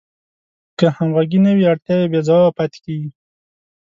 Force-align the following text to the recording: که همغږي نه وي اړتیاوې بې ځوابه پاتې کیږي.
که 0.77 0.87
همغږي 0.97 1.39
نه 1.45 1.51
وي 1.55 1.65
اړتیاوې 1.71 2.07
بې 2.11 2.21
ځوابه 2.27 2.51
پاتې 2.57 2.77
کیږي. 2.85 3.09